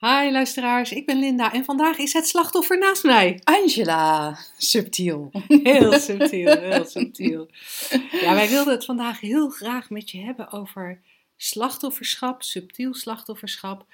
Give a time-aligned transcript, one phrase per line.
[0.00, 3.40] Hi luisteraars, ik ben Linda en vandaag is het slachtoffer naast mij.
[3.44, 5.30] Angela, subtiel.
[5.62, 7.48] Heel subtiel, heel subtiel.
[8.10, 11.00] Ja, wij wilden het vandaag heel graag met je hebben over
[11.36, 13.86] slachtofferschap, subtiel slachtofferschap.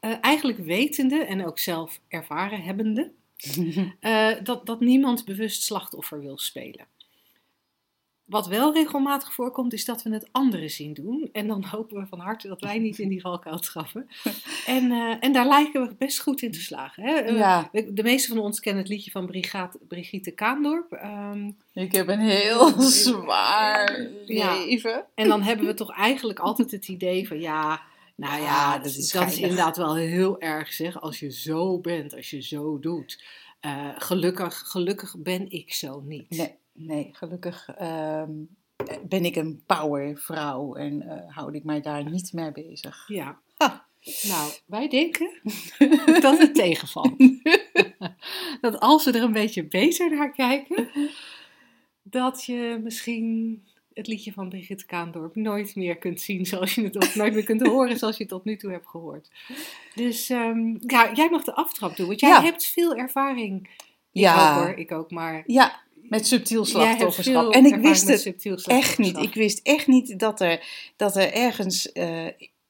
[0.00, 3.12] Eh, eigenlijk wetende en ook zelf ervaren hebbende
[4.00, 6.86] eh, dat, dat niemand bewust slachtoffer wil spelen.
[8.26, 11.28] Wat wel regelmatig voorkomt, is dat we het anderen zien doen.
[11.32, 14.08] En dan hopen we van harte dat wij niet in die valkuil trappen.
[14.66, 17.02] En, eh, en daar lijken we best goed in te slagen.
[17.02, 17.30] Hè?
[17.30, 17.70] Uh, Ja.
[17.72, 19.26] de, meeste van ons kennen het liedje van
[19.88, 20.92] Brigitte Kaandorp.
[20.92, 24.54] Ehm, Ik heb een heel zwaar Ja.
[24.64, 25.04] leven.
[25.14, 27.80] en dan hebben we toch eigenlijk altijd het idee van ja.
[28.16, 31.00] Nou ja, Ja, dat, is, dat inderdaad wel heel erg zeg.
[31.00, 33.24] Als je zo bent, als je zo doet.
[33.60, 36.30] Eh, gelukkig, gelukkig ben ik zo niet.
[36.30, 38.30] Nee, nee gelukkig ehm,
[39.08, 43.04] ben ik een powervrouw en eh, houd ik mij daar niet mee bezig.
[43.08, 43.40] Ja.
[44.22, 45.30] Nou, wij denken
[46.20, 47.14] dat het tegenvalt.
[48.60, 50.88] dat als we er een beetje beter naar kijken,
[52.02, 53.62] dat je misschien
[53.94, 57.44] het liedje van Brigitte Kaandorp nooit meer kunt zien zoals je het, of nooit meer
[57.44, 59.30] kunt horen zoals je het tot nu toe hebt gehoord.
[59.94, 62.42] Dus ehm, ja, jij mag de aftrap doen, want jij Ja.
[62.42, 63.68] hebt veel ervaring.
[64.12, 64.48] Ik Ja.
[64.58, 67.52] ook hoor, ik ook, maar Ja, met subtiel slachtofferschap.
[67.52, 69.16] En ik wist het echt niet.
[69.16, 72.26] Ik wist echt niet dat er, dat er ergens eh,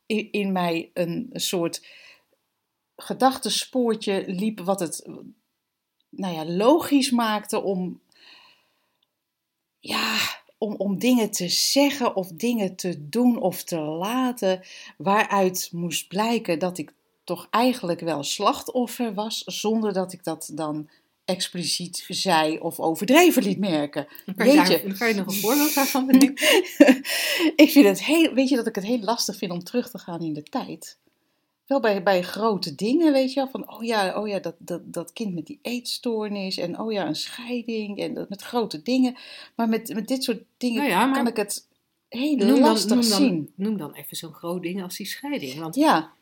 [0.06, 1.87] in, in mij een soort
[2.97, 5.07] gedachtespoortje liep wat het
[6.11, 8.01] nou ja, logisch maakte om,
[9.79, 10.19] ja,
[10.59, 14.63] om, om dingen te zeggen of dingen te doen of te laten
[14.96, 16.92] waaruit moest blijken dat ik
[17.25, 20.89] toch eigenlijk wel slachtoffer was zonder dat ik dat dan
[21.27, 24.07] expliciet zei of overdreven liet merken.
[24.37, 24.92] Kan je, daar- je?
[24.98, 26.47] kan je nog een voorbeeld daarvan bedenken?
[27.64, 29.98] ik vind het heel, weet je dat ik het heel lastig vind om terug te
[29.98, 30.98] gaan in de tijd?
[31.67, 34.92] Wel bij, bij grote dingen, weet je wel, van oh ja, oh ja dat, dat,
[34.92, 39.17] dat kind met die eetstoornis en oh ja, een scheiding en dat, met grote dingen.
[39.57, 41.69] Maar met, met dit soort dingen Nou ja, maar- kan ik het
[42.08, 43.53] heel Noem dan, lastig noem, zien.
[43.57, 45.58] dan, noem dan even zo'n groot ding als die scheiding.
[45.58, 46.13] Want Ja,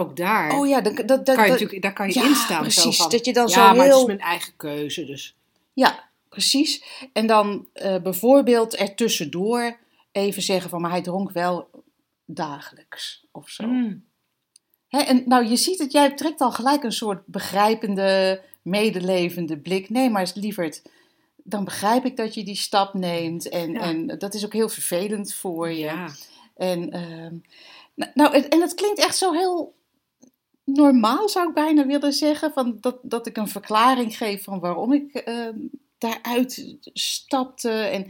[0.00, 2.34] ook daar oh ja, dat, dat, dat, kan je natuurlijk, daar kan je ja, in
[2.34, 2.60] staan.
[2.60, 5.04] precies, Zo van, dat je dan ja, zo maar het heel- is mijn eigen keuze.
[5.04, 5.36] Dus.
[5.72, 6.84] Ja, precies.
[7.12, 9.76] En dan eh, bijvoorbeeld er tussendoor
[10.12, 11.70] even zeggen van, maar hij dronk wel
[12.24, 13.66] dagelijks of zo.
[13.66, 14.04] Mm.
[14.88, 19.90] Hè, en nou, je ziet het, jij trekt al gelijk een soort begrijpende, medelevende blik.
[19.90, 20.82] Nee, maar lieverd,
[21.36, 23.48] dan begrijp ik dat je die stap neemt.
[23.48, 23.80] En, Ja.
[23.80, 25.78] en dat is ook heel vervelend voor je.
[25.78, 26.08] Ja.
[26.56, 27.34] En, ehm,
[28.14, 29.74] nou, en het klinkt echt zo heel
[30.64, 32.52] normaal, zou ik bijna willen zeggen.
[32.52, 35.58] Van dat, dat ik een verklaring geef van waarom ik ehm,
[35.98, 37.70] daaruit stapte.
[37.70, 38.06] En,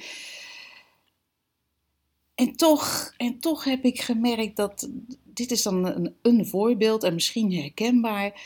[2.34, 4.88] en, toch, en toch heb ik gemerkt dat,
[5.24, 8.40] dit is dan een, een voorbeeld en misschien herkenbaar,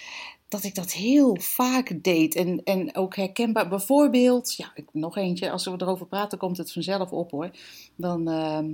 [0.49, 2.35] dat ik dat heel vaak deed.
[2.35, 7.11] En, en ook herkenbaar, bijvoorbeeld, ja, nog eentje, als we erover praten komt het vanzelf
[7.11, 7.51] op hoor.
[7.97, 8.71] Dan, ehm,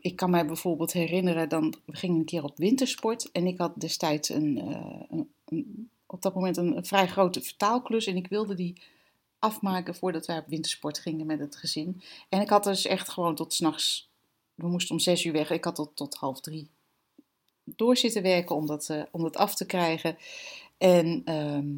[0.00, 3.80] ik kan mij bijvoorbeeld herinneren, dan, we gingen een keer op wintersport en ik had
[3.80, 8.54] destijds een, eh, een, op dat moment een, een vrij grote vertaalklus en ik wilde
[8.54, 8.82] die
[9.38, 12.00] afmaken voordat wij op wintersport gingen met het gezin.
[12.28, 14.10] En ik had dus echt gewoon tot s'nachts,
[14.54, 16.70] we moesten om zes uur weg, ik had tot, tot half drie
[17.76, 20.16] door zitten werken om dat, eh, om dat af te krijgen.
[20.78, 21.68] En, ehm,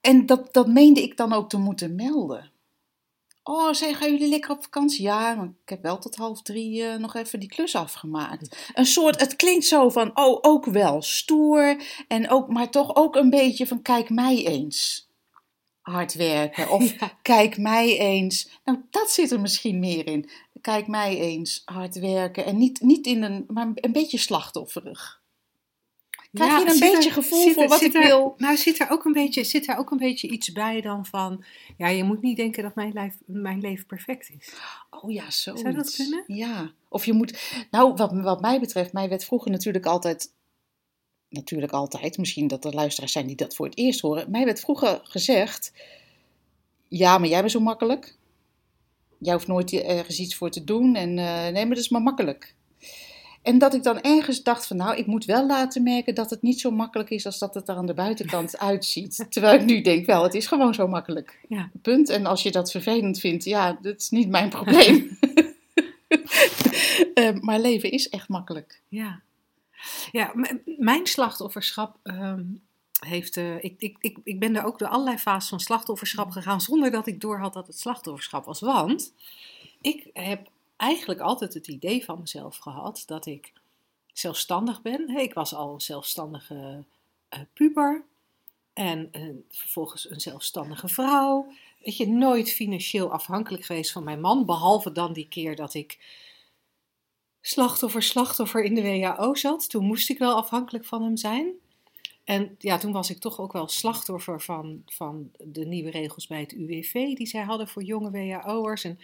[0.00, 2.50] en dat, dat meende ik dan ook te moeten melden.
[3.50, 5.02] Oh, zeg, gaan jullie lekker op vakantie?
[5.02, 8.70] Ja, maar ik heb wel tot half drie eh, nog even die klus afgemaakt.
[8.74, 11.82] Een soort, het klinkt zo van, oh, ook wel stoer.
[12.08, 15.08] En ook, maar toch ook een beetje van, kijk mij eens
[15.80, 16.70] hard werken.
[16.76, 18.50] Of kijk mij eens.
[18.64, 20.30] Nou, dat zit er misschien meer in.
[20.60, 22.44] Kijk mij eens hard werken.
[22.44, 25.17] En niet, niet in een, maar een beetje slachtofferig.
[26.32, 28.34] Krijg je een beetje er- gevoel zit voor wat zit ik er- wil?
[28.36, 31.44] Nou, zit er, ook een beetje, zit er ook een beetje iets bij dan van...
[31.76, 34.52] Ja, je moet niet denken dat mijn, lijf, mijn leven perfect is.
[34.90, 35.56] Oh ja, zo.
[35.56, 36.24] Zou dat kunnen?
[36.26, 36.72] Ja.
[36.88, 37.54] Of je moet.
[37.70, 40.32] Nou, wat, wat mij betreft, mij werd vroeger natuurlijk altijd.
[41.28, 44.30] Natuurlijk altijd, misschien dat er luisteraars zijn die dat voor het eerst horen.
[44.30, 45.72] Mij werd vroeger gezegd:
[46.88, 48.16] Ja, maar jij bent zo makkelijk.
[49.18, 50.94] Jij hoeft nooit ergens iets voor te doen.
[50.94, 52.54] En eh, nee, maar dat is maar makkelijk.
[53.48, 56.42] En dat ik dan ergens dacht van nou, ik moet wel laten merken dat het
[56.42, 59.26] niet zo makkelijk is als dat het er aan de buitenkant uitziet.
[59.28, 61.38] Terwijl ik nu denk, wel, het is gewoon zo makkelijk.
[61.48, 61.70] Ja.
[61.82, 62.08] Punt.
[62.08, 65.08] En als je dat vervelend vindt, ja, dat is niet mijn probleem.
[67.14, 68.80] Eh, maar leven is echt makkelijk.
[68.88, 69.20] Ja,
[70.12, 70.32] ja
[70.64, 72.42] mijn slachtofferschap ehm,
[73.06, 73.36] heeft.
[73.36, 76.90] eh, ik, ik, ik, ik ben er ook door allerlei fases van slachtofferschap gegaan zonder
[76.90, 78.60] dat ik doorhad dat het slachtofferschap was.
[78.60, 79.12] Want
[79.80, 80.48] ik heb
[80.78, 83.52] eigenlijk altijd het idee van mezelf gehad dat ik
[84.12, 85.08] zelfstandig ben.
[85.08, 86.84] Ik was al een zelfstandige
[87.28, 88.04] eh, puber
[88.72, 91.52] en eh, vervolgens een zelfstandige vrouw.
[91.84, 95.98] Weet je, nooit financieel afhankelijk geweest van mijn man, behalve dan die keer dat ik
[97.40, 99.70] slachtoffer, slachtoffer in de WHO zat.
[99.70, 101.52] Toen moest ik wel afhankelijk van hem zijn.
[102.24, 106.40] En ja, toen was ik toch ook wel slachtoffer van, van de nieuwe regels bij
[106.40, 108.84] het UWV die zij hadden voor jonge WHO'ers.
[108.84, 108.98] En,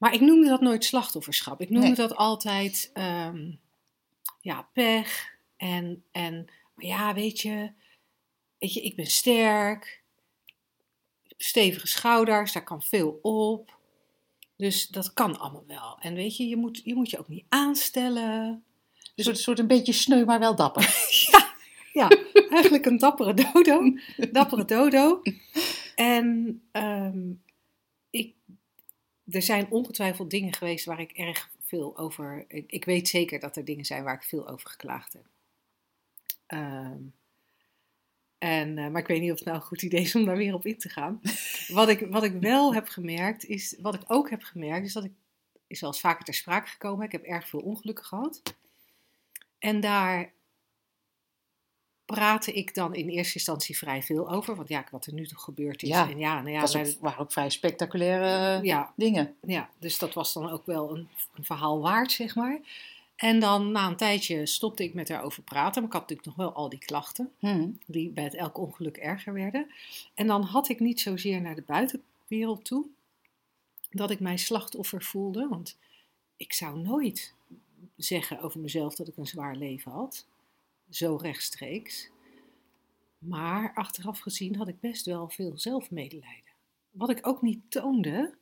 [0.00, 1.60] maar ik noemde dat nooit slachtofferschap.
[1.60, 1.96] Ik noemde Nee.
[1.96, 3.50] dat altijd ehm,
[4.40, 5.36] ja, pech.
[5.56, 7.72] En, en maar ja, weet je,
[8.58, 10.02] weet je, ik ben sterk.
[11.24, 13.78] Ik heb stevige schouders, daar kan veel op.
[14.56, 15.98] Dus dat kan allemaal wel.
[16.00, 18.64] En weet je, je moet je, moet je ook niet aanstellen.
[19.16, 20.88] Een soort, soort een beetje sneu, maar wel dapper.
[21.92, 22.08] Ja,
[22.50, 23.92] eigenlijk een dappere dodo.
[24.32, 25.22] Dappere dodo.
[25.94, 27.18] En ehm,
[29.30, 32.44] er zijn ongetwijfeld dingen geweest waar ik erg veel over.
[32.48, 35.26] Ik, ik weet zeker dat er dingen zijn waar ik veel over geklaagd heb.
[36.46, 37.02] Ehm,
[38.38, 40.36] en, eh, maar ik weet niet of het nou een goed idee is om daar
[40.36, 41.20] weer op in te gaan.
[41.68, 43.76] Wat ik, wat ik wel heb gemerkt, is.
[43.80, 45.12] Wat ik ook heb gemerkt, is dat ik.
[45.66, 47.04] Is wel eens vaker ter sprake gekomen.
[47.04, 48.42] Ik heb erg veel ongelukken gehad.
[49.58, 50.32] En daar
[52.10, 54.56] praatte ik dan in eerste instantie vrij veel over.
[54.56, 55.88] Want ja, wat er nu toch gebeurd is.
[55.88, 59.34] Ja, en ja, nou ja, was ook, waren ook vrij spectaculaire eh, ja, dingen.
[59.46, 62.60] ja, dus dat was dan ook wel een, een verhaal waard, zeg maar.
[63.16, 65.82] En dan na een tijdje stopte ik met daarover praten.
[65.82, 67.68] Maar ik had natuurlijk nog wel al die klachten, Hm.
[67.86, 69.70] die bij het elk ongeluk erger werden.
[70.14, 72.86] En dan had ik niet zozeer naar de buitenwereld toe
[73.90, 75.48] dat ik mij slachtoffer voelde.
[75.48, 75.76] Want
[76.36, 77.34] ik zou nooit
[77.96, 80.26] zeggen over mezelf dat ik een zwaar leven had.
[80.90, 82.10] Zo rechtstreeks.
[83.18, 86.52] Maar achteraf gezien had ik best wel veel zelfmedelijden.
[86.90, 88.34] Wat ik ook niet toonde,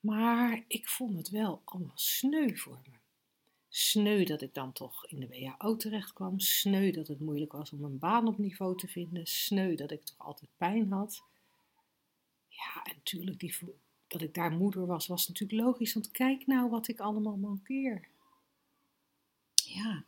[0.00, 2.98] maar ik vond het wel allemaal sneu voor me.
[3.68, 6.40] Sneu dat ik dan toch in de WHO terecht kwam.
[6.40, 9.26] Sneu dat het moeilijk was om een baan op niveau te vinden.
[9.26, 11.22] Sneu dat ik toch altijd pijn had.
[12.48, 13.54] Ja, en natuurlijk, die,
[14.06, 15.94] dat ik daar moeder was, was natuurlijk logisch.
[15.94, 18.08] Want kijk nou wat ik allemaal mankeer.
[19.54, 20.04] Ja.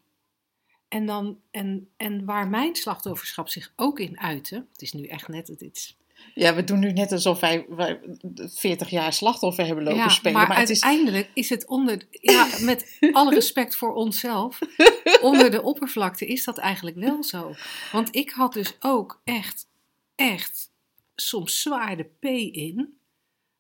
[0.93, 4.67] En, dan, en, en waar mijn slachtofferschap zich ook in uitte.
[4.73, 5.49] Het is nu echt net.
[5.49, 5.97] Het is,
[6.35, 8.01] ja, we doen nu net alsof wij, wij
[8.35, 10.33] 40 jaar slachtoffer hebben lopen ja, spelen.
[10.33, 11.49] maar, Maar, het is, uiteindelijk is...
[11.49, 12.07] het onder.
[12.11, 14.59] Ja, met alle respect voor onszelf.
[15.21, 17.55] onder de oppervlakte is dat eigenlijk wel zo.
[17.93, 19.69] Want ik had dus ook echt,
[20.15, 20.71] echt
[21.15, 22.25] soms zwaar de P
[22.55, 22.99] in.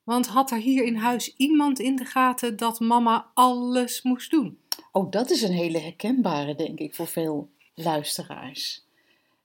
[0.02, 4.61] Want had er hier in huis iemand in de gaten dat mama alles moest doen?
[4.92, 8.84] Oh, dat is een hele herkenbare, denk ik, voor veel luisteraars.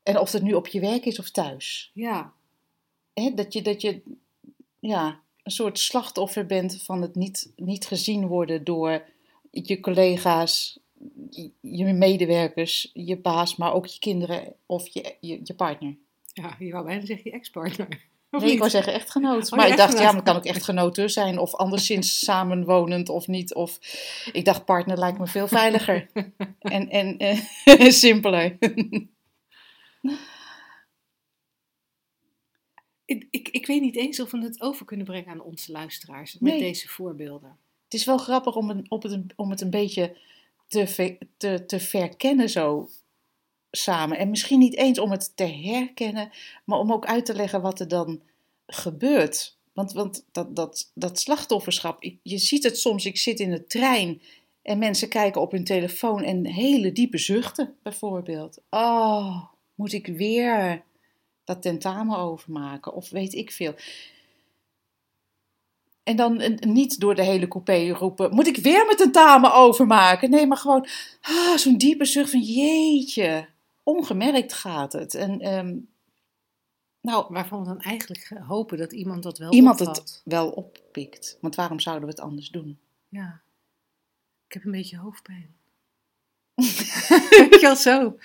[0.04, 1.92] En of het nu op je werk is of thuis.
[1.94, 2.34] Ja,
[3.14, 4.02] Hè, dat je, dat je
[4.80, 9.06] ja, een soort slachtoffer bent van het niet, niet gezien worden door
[9.52, 10.80] je collega's,
[11.30, 15.98] je- je medewerkers, je baas, maar ook je kinderen of je, je, je partner.
[16.34, 18.06] ja je wou bijna zeggen je ex-partner.
[18.32, 19.52] Of Nee, ik wou zeggen echtgenoot.
[19.52, 21.40] Oh, maar ik dacht, ja, maar het kan ook echtgenoten zijn.
[21.40, 23.54] Of anderszins samenwonend of niet.
[23.54, 23.80] Of
[24.32, 26.08] ik dacht, partner lijkt me veel veiliger.
[26.60, 28.58] en en eh, simpeler.
[33.06, 36.34] Ik, ik, ik weet niet eens of we het over kunnen brengen aan onze luisteraars
[36.34, 36.60] met Nee.
[36.62, 37.58] deze voorbeelden.
[37.84, 40.18] het is wel grappig om, een, op het, om het een beetje
[40.68, 42.90] te, te, te verkennen zo
[43.78, 44.18] samen.
[44.18, 46.30] En misschien niet eens om het te herkennen,
[46.64, 48.22] maar om ook uit te leggen wat er dan
[48.68, 49.58] gebeurt.
[49.74, 54.22] Want, want dat, dat, dat slachtofferschap, je ziet het soms, ik zit in de trein
[54.62, 58.62] en mensen kijken op hun telefoon en hele diepe zuchten, bijvoorbeeld.
[58.70, 59.44] Oh,
[59.76, 60.84] moet ik weer
[61.44, 63.76] dat tentamen overmaken of weet ik veel.
[66.04, 70.30] En dan niet door de hele coupé roepen: Moet ik weer mijn tentamen overmaken?
[70.30, 70.88] Nee, maar gewoon
[71.22, 73.48] ah, zo'n diepe zucht van: Jeetje,
[73.88, 75.14] ongemerkt gaat het.
[75.14, 75.78] En ehm,
[77.02, 79.98] nou, Waarvan we dan eigenlijk hopen dat iemand dat wel iemand opvat.
[79.98, 81.38] het wel oppikt.
[81.42, 82.80] Want waarom zouden we het anders doen?
[83.10, 83.42] Ja.
[84.48, 85.56] Ik heb een beetje hoofdpijn.
[87.50, 88.18] Weet je zo.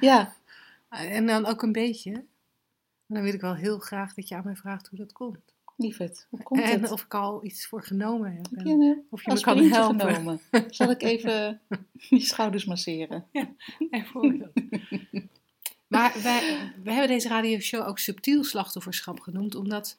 [0.00, 0.34] Ja,
[0.88, 2.24] En dan ook een beetje.
[3.06, 5.53] Dan wil ik wel heel graag dat je aan mij vraagt hoe dat komt.
[5.76, 6.90] Lieverd, hoe komt en het?
[6.90, 8.46] of ik al iets voor genomen heb.
[8.52, 10.14] En een of je me kan helpen.
[10.14, 10.40] genomen?
[10.70, 11.60] Zal ik even
[11.92, 13.26] je schouders masseren?
[13.90, 14.52] Bijvoorbeeld.
[15.86, 19.98] maar wij, we hebben deze radioshow ook subtiel slachtofferschap genoemd, omdat,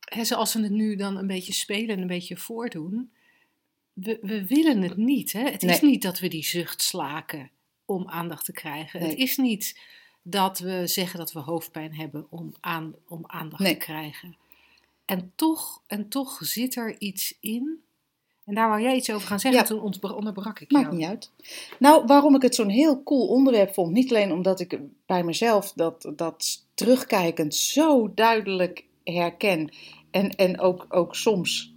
[0.00, 3.10] hè, zoals we het nu dan een beetje spelen en een beetje voordoen,
[3.92, 5.32] we, we willen het niet.
[5.32, 5.50] Hè?
[5.50, 7.50] Het is niet dat we die zucht slaken
[7.84, 9.00] om aandacht te krijgen.
[9.00, 9.80] Het is niet
[10.30, 13.72] dat we zeggen dat we hoofdpijn hebben om, aan, om aandacht Nee.
[13.72, 14.36] te krijgen.
[15.04, 17.82] En toch, en toch zit er iets in.
[18.44, 19.66] En daar wou jij iets over gaan zeggen, Ja.
[19.66, 20.96] toen onderbrak ik Maakt jou.
[20.96, 21.30] niet uit.
[21.78, 25.72] Nou, waarom ik het zo'n heel cool onderwerp vond, niet alleen omdat ik bij mezelf
[25.72, 29.72] dat, dat terugkijkend zo duidelijk herken
[30.10, 31.72] en, en ook, ook soms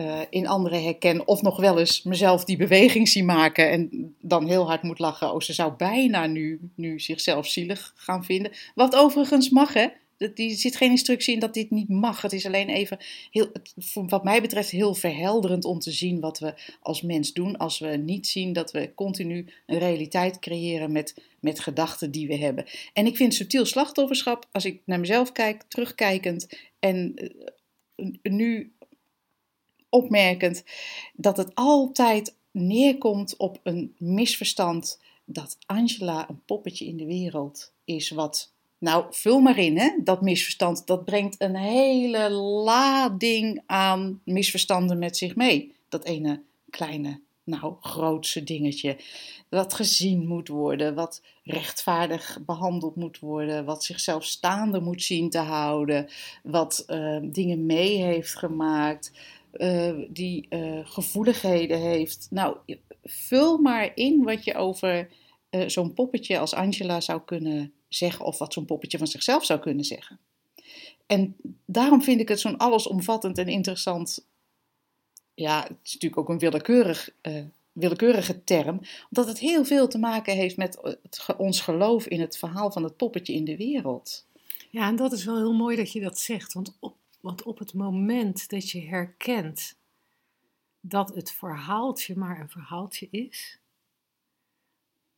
[0.00, 4.46] eh, in anderen herken of nog wel eens mezelf die beweging zie maken en dan
[4.46, 5.32] heel hard moet lachen.
[5.32, 8.52] Oh, ze zou bijna nu, nu zichzelf zielig gaan vinden.
[8.74, 9.86] Wat overigens mag, hè.
[10.18, 12.22] Er zit geen instructie in dat dit niet mag.
[12.22, 12.98] Het is alleen even,
[13.30, 13.52] heel,
[13.94, 17.56] wat mij betreft, heel verhelderend om te zien wat we als mens doen.
[17.56, 22.36] Als we niet zien dat we continu een realiteit creëren met, met gedachten die we
[22.36, 22.64] hebben.
[22.92, 28.72] En ik vind subtiel slachtofferschap, als ik naar mezelf kijk, terugkijkend en eh, nu
[29.90, 30.64] opmerkend,
[31.14, 38.10] dat het altijd neerkomt op een misverstand dat Angela een poppetje in de wereld is
[38.10, 38.52] wat.
[38.78, 39.90] Nou, vul maar in, hè?
[40.04, 45.74] Dat misverstand, dat brengt een hele lading aan misverstanden met zich mee.
[45.88, 48.96] Dat ene kleine, nou, grootse dingetje.
[49.48, 55.38] Wat gezien moet worden, wat rechtvaardig behandeld moet worden, wat zichzelf staande moet zien te
[55.38, 56.08] houden,
[56.42, 59.12] wat eh, dingen mee heeft gemaakt,
[59.52, 62.26] eh, die eh, gevoeligheden heeft.
[62.30, 62.56] Nou,
[63.02, 65.08] vul maar in wat je over
[65.50, 69.60] eh, zo'n poppetje als Angela zou kunnen zeggen, of wat zo'n poppetje van zichzelf zou
[69.60, 70.18] kunnen zeggen.
[71.06, 74.26] En daarom vind ik het zo'n allesomvattend en interessant.
[75.34, 77.10] Ja, het is natuurlijk ook een willekeurig,
[77.72, 80.98] willekeurige term, omdat het heel veel te maken heeft met
[81.36, 84.26] ons geloof in het verhaal van het poppetje in de wereld.
[84.70, 86.52] Ja, en dat is wel heel mooi dat je dat zegt.
[86.52, 89.78] Want op, want op het moment dat je herkent
[90.80, 93.58] dat het verhaaltje maar een verhaaltje is,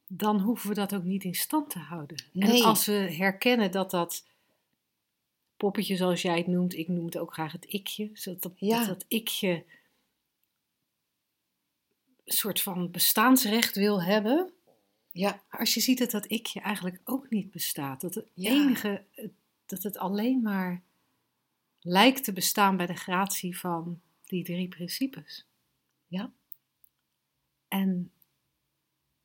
[0.07, 2.17] dan hoeven we dat ook niet in stand te houden.
[2.35, 2.65] En Nee.
[2.65, 4.27] als we herkennen dat dat
[5.57, 8.79] poppetje, zoals jij het noemt, ik noem het ook graag het ikje, zodat dat, Ja.
[8.79, 9.65] dat, dat ikje
[12.25, 14.53] een soort van bestaansrecht wil hebben.
[15.13, 18.51] Ja, Maar als je ziet dat dat ikje eigenlijk ook niet bestaat, dat het Ja.
[18.51, 19.05] enige,
[19.67, 20.83] dat het alleen maar
[21.83, 25.47] lijkt te bestaan bij de gratie van die drie principes.
[26.07, 26.33] Ja.
[27.69, 28.13] En,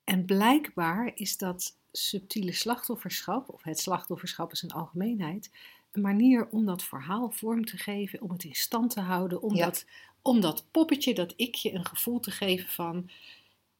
[0.03, 5.51] en blijkbaar is dat subtiele slachtofferschap, of het slachtofferschap is een algemeenheid,
[5.91, 9.55] een manier om dat verhaal vorm te geven, om het in stand te houden, om,
[9.55, 9.65] Ja.
[9.65, 9.85] dat,
[10.21, 13.09] om dat poppetje, dat ikje, een gevoel te geven van,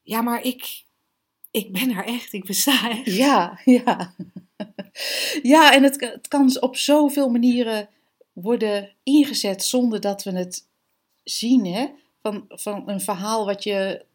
[0.01, 0.83] ja, maar ik,
[1.51, 3.05] ik ben er echt, ik besta echt.
[3.15, 4.13] Ja, ja.
[5.41, 7.89] Ja, en het, het kan op zoveel manieren
[8.41, 10.67] worden ingezet zonder dat we het
[11.23, 11.65] zien.
[11.65, 11.87] Hè?
[12.21, 14.05] Van, van een verhaal wat je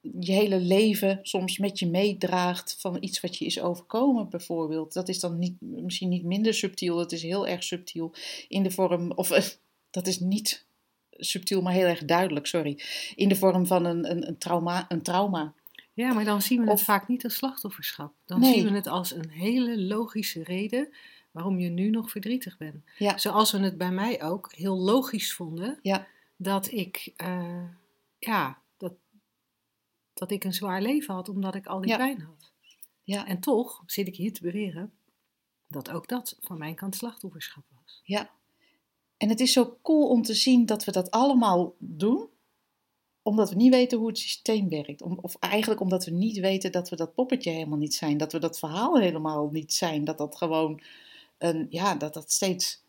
[0.00, 2.76] je hele leven soms met je meedraagt.
[2.80, 4.92] Van iets wat je is overkomen, bijvoorbeeld.
[4.92, 8.14] Dat is dan niet, misschien niet minder subtiel, dat is heel erg subtiel
[8.48, 9.12] in de vorm.
[9.12, 9.44] Of eh,
[9.90, 10.66] dat is niet
[11.10, 12.78] subtiel, maar heel erg duidelijk, sorry.
[13.14, 15.54] In de vorm van een, een, een, trauma, een trauma.
[15.92, 18.12] Ja, maar dan zien we het vaak niet als slachtofferschap.
[18.24, 18.54] Dan Nee.
[18.54, 20.88] zien we het als een hele logische reden
[21.36, 22.84] waarom je nu nog verdrietig bent.
[22.98, 23.18] Ja.
[23.18, 26.06] Zoals we het bij mij ook heel logisch vonden Ja.
[26.36, 27.64] dat ik, eh,
[28.18, 28.92] ja, dat,
[30.14, 31.96] dat ik een zwaar leven had omdat ik al die Ja.
[31.96, 32.52] pijn had.
[33.02, 33.26] Ja.
[33.26, 34.92] En toch zit ik hier te beweren
[35.68, 38.00] dat ook dat van mijn kant slachtofferschap was.
[38.04, 38.30] Ja.
[39.16, 42.28] En het is zo cool om te zien dat we dat allemaal doen,
[43.22, 45.02] omdat we niet weten hoe het systeem werkt.
[45.02, 48.32] Om, of eigenlijk omdat we niet weten dat we dat poppetje helemaal niet zijn, dat
[48.32, 50.80] we dat verhaal helemaal niet zijn, dat dat gewoon
[51.38, 52.84] een, ja, dat dat steeds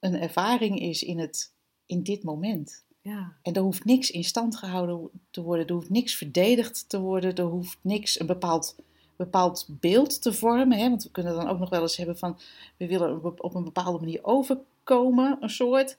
[0.00, 1.52] een ervaring is in, het,
[1.86, 2.84] in dit moment.
[3.00, 7.00] Ja, En er hoeft niks in stand gehouden te worden, er hoeft niks verdedigd te
[7.00, 8.76] worden, er hoeft niks een bepaald,
[9.16, 10.78] bepaald beeld te vormen.
[10.78, 10.88] Hè?
[10.88, 12.38] Want we kunnen dan ook nog wel eens hebben van,
[12.76, 15.96] we willen op een bepaalde manier overkomen, een soort.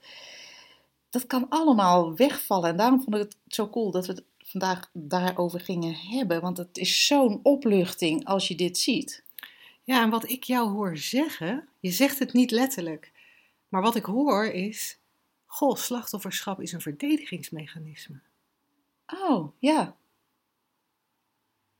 [1.09, 2.69] Dat kan allemaal wegvallen.
[2.69, 6.41] En daarom vond ik het zo cool dat we het vandaag daarover gingen hebben.
[6.41, 9.23] Want het is zo'n opluchting als je dit ziet.
[9.85, 13.11] Ja, en wat ik jou hoor zeggen, je zegt het niet letterlijk,
[13.69, 14.99] maar wat ik hoor is,
[15.45, 18.19] goh, slachtofferschap is een verdedigingsmechanisme.
[19.07, 19.97] Oh, ja.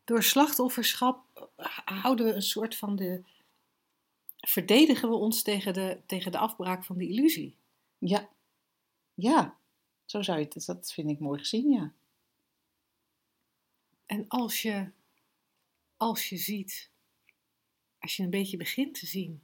[0.04, 1.50] Door slachtofferschap
[1.86, 3.24] houden we een soort van de,
[4.48, 7.58] verdedigen we ons tegen de, tegen de afbraak van die illusie.
[7.98, 8.30] Ja.
[9.14, 9.58] Ja.
[10.06, 11.94] Zo zou je het, dat vind ik mooi gezien, ja.
[14.06, 14.90] En als je,
[15.98, 16.90] als je ziet,
[18.06, 19.42] als je een beetje begint te zien,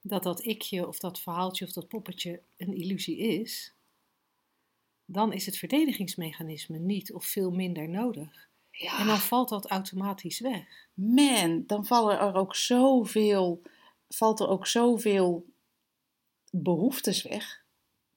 [0.00, 3.74] dat dat ikje of dat verhaaltje of dat poppetje een illusie is,
[5.04, 8.48] dan is het verdedigingsmechanisme niet of veel minder nodig.
[8.70, 8.98] Ja.
[8.98, 10.88] En dan valt dat automatisch weg.
[10.94, 13.62] man, dan vallen er ook zoveel,
[14.08, 15.46] valt er ook zoveel
[16.50, 17.64] behoeftes weg.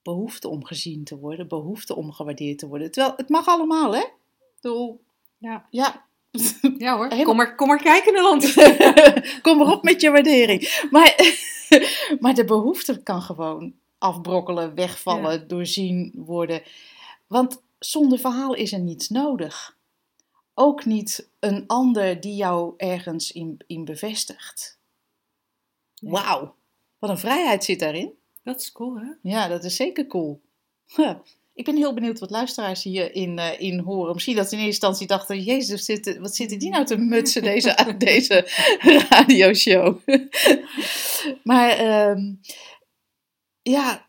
[0.01, 2.91] Behoefte om gezien te worden, behoefte om gewaardeerd te worden.
[2.91, 4.01] Terwijl het mag allemaal, hè?
[4.01, 5.03] Ik bedoel,
[5.37, 6.07] Ja, ja,
[6.77, 7.23] ja hoor.
[7.23, 8.53] Kom maar, kom maar kijken ons.
[9.41, 10.87] kom maar op met je waardering.
[10.91, 11.15] Maar,
[12.19, 16.61] maar de behoefte kan gewoon afbrokkelen, wegvallen, doorzien worden.
[17.27, 19.77] Want zonder verhaal is er niets nodig.
[20.53, 24.79] Ook niet een ander die jou ergens in, in bevestigt.
[25.93, 26.09] Ja.
[26.09, 26.55] Wauw,
[26.99, 28.13] wat een vrijheid zit daarin.
[28.43, 29.11] Dat is cool, hè?
[29.21, 30.41] Ja, dat is zeker cool.
[30.85, 31.15] Huh.
[31.55, 34.13] Ik ben heel benieuwd wat luisteraars hierin eh in horen.
[34.13, 36.97] Misschien dat ze in eerste instantie dachten: Jezus, wat zitten, wat zitten die nou te
[36.97, 38.47] mutsen, deze, deze
[39.09, 39.97] radioshow?
[41.43, 42.33] maar ehm,
[43.61, 44.05] ja,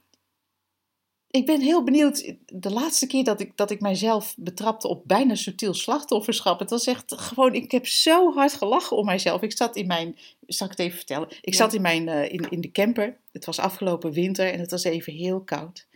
[1.31, 2.35] ik ben heel benieuwd.
[2.47, 6.59] De laatste keer dat ik, dat ik mijzelf betrapte op bijna subtiel slachtofferschap.
[6.59, 9.43] Het was echt gewoon, ik heb zo hard gelachen om mijzelf.
[9.43, 11.29] Ik zat in mijn, zal ik het even vertellen?
[11.41, 11.59] Ik Ja.
[11.59, 13.17] zat in, mijn, eh, in, in de camper.
[13.33, 15.87] Het was afgelopen winter en het was even heel koud.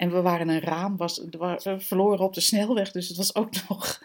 [0.00, 3.34] En we waren een raam, was, wa- we verloren op de snelweg, dus het was
[3.34, 4.02] ook nog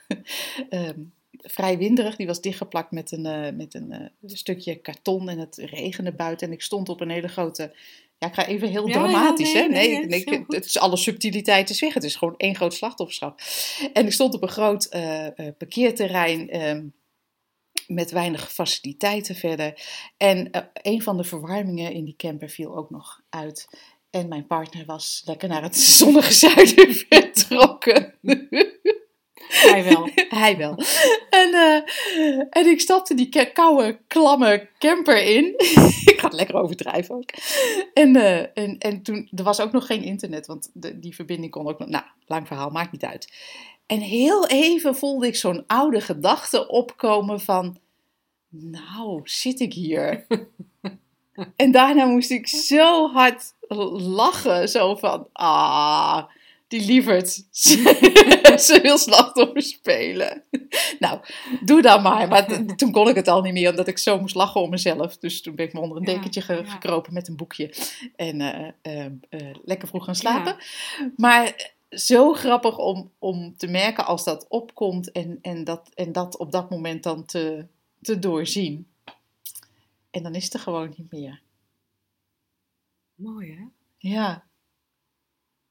[0.69, 0.99] ehm,
[1.31, 2.15] vrij winderig.
[2.15, 6.47] Die was dichtgeplakt met een, eh, met een eh, stukje karton en het regende buiten.
[6.47, 7.75] En ik stond op een hele grote.
[8.17, 9.99] Ja, ik ga even heel Ja, dramatisch, ja, nee, hè?
[9.99, 12.01] nee, Nee, het is het, is alle subtiliteit te zeggen.
[12.01, 13.41] Het is gewoon één groot slachtofferschap.
[13.93, 16.49] En ik stond op een groot eh, parkeerterrein.
[16.49, 16.85] ehm,
[17.87, 19.81] met weinig faciliteiten verder.
[20.17, 23.67] En een van de verwarmingen in die camper viel ook nog uit.
[24.15, 28.13] En mijn partner was lekker naar het zonnige zuiden vertrokken.
[29.35, 30.09] Hij wel.
[30.29, 30.77] Hij wel.
[31.29, 31.81] En, eh,
[32.49, 35.45] en ik stapte die koude, klamme camper in.
[36.11, 37.29] ik ga het lekker overdrijven ook.
[37.93, 41.51] En, eh, en, en toen, er was ook nog geen internet, want de, die verbinding
[41.51, 41.89] kon ook nog...
[41.89, 43.33] Nou, lang verhaal, maakt niet uit.
[43.85, 47.77] En heel even voelde ik zo'n oude gedachte opkomen van...
[48.49, 50.25] Nou, zit ik hier?
[51.55, 54.69] en daarna moest ik zo hard lachen.
[54.69, 56.23] Zo van, ah,
[56.67, 57.45] die lieverd.
[57.51, 60.43] Ze wil slachtoffer spelen.
[60.99, 61.19] nou,
[61.65, 62.27] doe dat maar.
[62.27, 65.17] Maar toen kon ik het al niet meer, omdat ik zo moest lachen om mezelf.
[65.17, 66.65] Dus toen ben ik me onder een Ja, dekentje ge- ja.
[66.71, 67.73] gekropen met een boekje.
[68.15, 70.55] En eh, eh, eh, lekker vroeg gaan slapen.
[71.15, 76.37] Maar zo grappig om, om te merken als dat opkomt en, en, dat, en dat
[76.37, 77.65] op dat moment dan te,
[78.01, 78.87] te doorzien.
[80.11, 81.41] En dan is het er gewoon niet meer.
[83.15, 83.65] Mooi, hè?
[83.97, 84.47] Ja,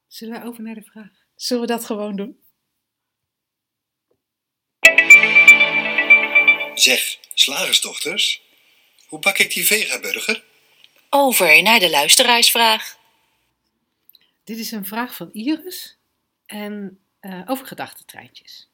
[0.07, 1.09] Zullen we over naar de vraag?
[1.35, 2.39] zullen we dat gewoon doen?
[6.75, 8.41] Zeg, slagersdochters,
[9.07, 10.43] hoe bak ik die vegaburger?
[11.09, 12.97] Over naar de luisteraarsvraag.
[14.43, 15.97] Dit is een vraag van Iris
[16.45, 18.67] en eh, over gedachtentreintjes.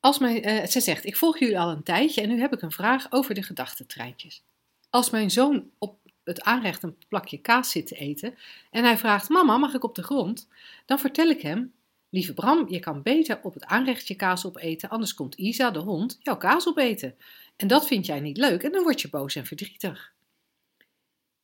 [0.00, 2.62] Als mijn, eh, ze zegt, ik volg jullie al een tijdje en nu heb ik
[2.62, 4.42] een vraag over de gedachtentreintjes.
[4.90, 8.34] Als mijn zoon op het aanrecht een plakje kaas zit te eten
[8.70, 10.48] en hij vraagt, mama mag ik op de grond?
[10.86, 11.72] Dan vertel ik hem,
[12.08, 15.78] lieve Bram, je kan beter op het aanrecht je kaas opeten, anders komt Isa, de
[15.78, 17.14] hond, jouw kaas opeten.
[17.56, 20.12] En dat vind jij niet leuk en dan word je boos en verdrietig.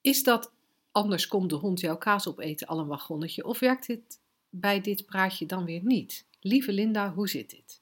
[0.00, 0.52] Is dat
[0.92, 5.06] anders komt de hond jouw kaas opeten al een wagonnetje of werkt dit bij dit
[5.06, 6.26] praatje dan weer niet?
[6.40, 7.80] Lieve Linda, hoe zit dit?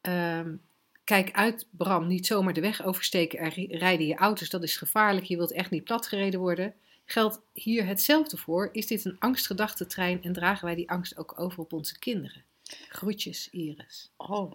[0.00, 0.56] Ehm,
[1.04, 4.76] kijk uit, Bram, niet zomaar de weg oversteken en ri- rijden je auto's, dat is
[4.76, 6.74] gevaarlijk, je wilt echt niet platgereden worden.
[7.04, 8.68] Geldt hier hetzelfde voor?
[8.72, 12.44] Is dit een angstgedachtentrein en dragen wij die angst ook over op onze kinderen?
[12.88, 14.10] Groetjes, Iris.
[14.16, 14.50] Oh,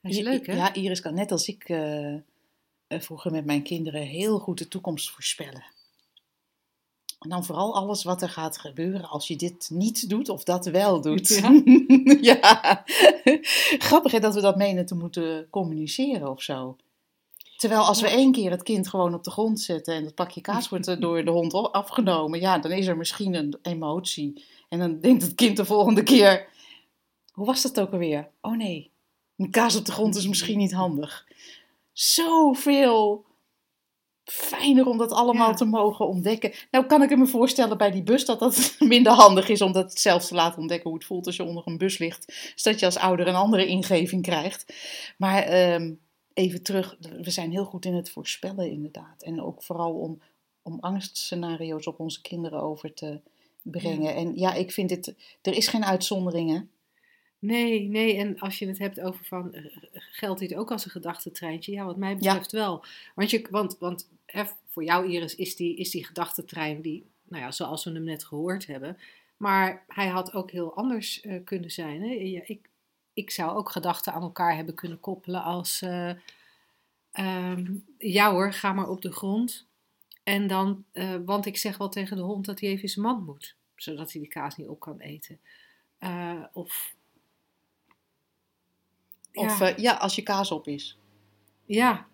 [0.00, 0.52] Dat is leuk, hè?
[0.54, 2.20] Ja, Iris kan net als ik eh, eh,
[2.86, 5.64] vroeger met mijn kinderen heel goed de toekomst voorspellen.
[7.24, 10.66] En dan vooral alles wat er gaat gebeuren als je dit niet doet of dat
[10.66, 11.28] wel doet.
[11.28, 11.62] Ja.
[12.20, 12.84] Ja.
[13.78, 16.76] Grappig hè, dat we dat menen te moeten communiceren of zo.
[17.56, 20.40] Terwijl als we één keer het kind gewoon op de grond zetten en het pakje
[20.40, 24.44] kaas wordt door de hond afgenomen, ja, dan is er misschien een emotie.
[24.68, 26.48] En dan denkt het kind de volgende keer,
[27.32, 28.28] hoe was dat ook alweer?
[28.40, 28.90] Oh nee,
[29.36, 31.26] een kaas op de grond is misschien niet handig.
[31.92, 33.24] Zoveel
[34.24, 35.54] fijner om dat allemaal Ja.
[35.54, 36.52] te mogen ontdekken.
[36.70, 39.98] Nou kan ik me voorstellen bij die bus dat dat minder handig is om dat
[39.98, 42.52] zelf te laten ontdekken hoe het voelt als je onder een bus ligt.
[42.54, 44.74] Zodat je als ouder een andere ingeving krijgt.
[45.18, 45.92] Maar ehm,
[46.34, 49.22] even terug, we zijn heel goed in het voorspellen inderdaad.
[49.22, 50.22] En ook vooral om,
[50.62, 53.20] om angstscenario's op onze kinderen over te
[53.62, 54.14] brengen.
[54.14, 56.60] En ja, ik vind het, er is geen uitzondering hè.
[57.44, 60.90] Nee, nee, en als je het hebt over van, eh, geldt dit ook als een
[60.90, 61.72] gedachtentreintje?
[61.72, 62.84] Ja, wat mij betreft wel.
[63.14, 67.42] Want, je, want, want hè, voor jou Iris is die, is die gedachtentrein die, nou
[67.42, 68.96] ja, zoals we hem net gehoord hebben.
[69.36, 72.02] Maar hij had ook heel anders eh, kunnen zijn.
[72.02, 72.08] Hè?
[72.08, 72.68] Ja, ik,
[73.12, 76.10] ik zou ook gedachten aan elkaar hebben kunnen koppelen als, eh,
[77.10, 79.66] ehm, ja hoor, ga maar op de grond.
[80.22, 83.26] En dan, eh, want ik zeg wel tegen de hond dat hij even zijn mand
[83.26, 85.40] moet, zodat hij die kaas niet op kan eten.
[86.52, 86.93] of
[89.34, 89.74] of ja.
[89.76, 89.92] ja.
[89.92, 90.98] als je kaas op is.
[91.64, 92.06] Ja,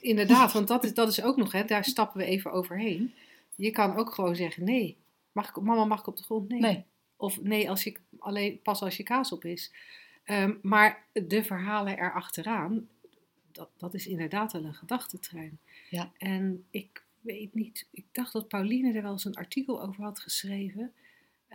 [0.00, 3.14] inderdaad, want dat is, dat is ook nog, hè, daar stappen we even overheen.
[3.54, 4.96] Je kan ook gewoon zeggen: nee,
[5.32, 6.48] mag ik, mama, mag ik op de grond?
[6.48, 6.60] Nee.
[6.60, 6.84] nee.
[7.16, 9.72] Of nee, als je, alleen, pas als je kaas op is.
[10.24, 12.88] Ehm, maar de verhalen erachteraan,
[13.52, 15.58] dat, dat is inderdaad wel een gedachtentrein.
[15.90, 16.12] Ja.
[16.18, 20.20] En ik weet niet, ik dacht dat Pauline er wel eens een artikel over had
[20.20, 20.92] geschreven.